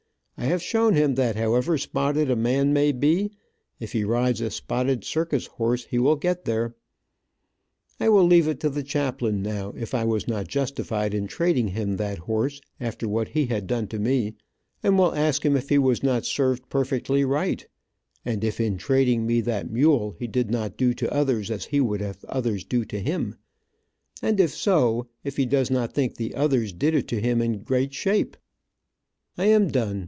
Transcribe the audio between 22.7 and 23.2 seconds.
to